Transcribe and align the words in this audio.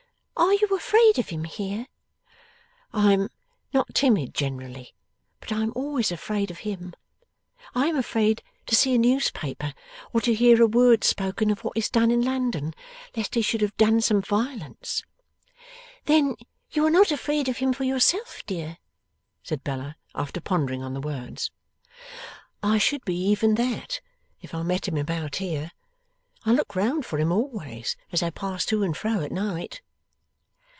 'Are 0.37 0.55
you 0.55 0.75
afraid 0.75 1.19
of 1.19 1.29
him 1.29 1.43
here?' 1.43 1.85
'I 2.93 3.13
am 3.13 3.29
not 3.75 3.93
timid 3.93 4.33
generally, 4.33 4.95
but 5.39 5.51
I 5.51 5.61
am 5.61 5.71
always 5.75 6.11
afraid 6.11 6.49
of 6.49 6.59
him. 6.59 6.93
I 7.75 7.85
am 7.85 7.95
afraid 7.95 8.41
to 8.65 8.73
see 8.75 8.95
a 8.95 8.97
newspaper, 8.97 9.75
or 10.11 10.19
to 10.21 10.33
hear 10.33 10.59
a 10.61 10.65
word 10.67 11.03
spoken 11.03 11.51
of 11.51 11.63
what 11.63 11.77
is 11.77 11.89
done 11.91 12.09
in 12.09 12.23
London, 12.23 12.73
lest 13.15 13.35
he 13.35 13.43
should 13.43 13.61
have 13.61 13.77
done 13.77 14.01
some 14.01 14.19
violence.' 14.19 15.03
'Then 16.05 16.35
you 16.71 16.85
are 16.87 16.91
not 16.91 17.11
afraid 17.11 17.47
of 17.47 17.57
him 17.57 17.71
for 17.71 17.83
yourself, 17.83 18.41
dear?' 18.47 18.79
said 19.43 19.63
Bella, 19.63 19.95
after 20.15 20.41
pondering 20.41 20.81
on 20.81 20.95
the 20.95 20.99
words. 20.99 21.51
'I 22.63 22.79
should 22.79 23.05
be 23.05 23.15
even 23.27 23.53
that, 23.55 24.01
if 24.41 24.55
I 24.55 24.63
met 24.63 24.87
him 24.87 24.97
about 24.97 25.35
here. 25.35 25.69
I 26.47 26.51
look 26.51 26.75
round 26.75 27.05
for 27.05 27.19
him 27.19 27.31
always, 27.31 27.95
as 28.11 28.23
I 28.23 28.31
pass 28.31 28.65
to 28.65 28.81
and 28.81 28.97
fro 28.97 29.21
at 29.21 29.31
night. 29.31 29.83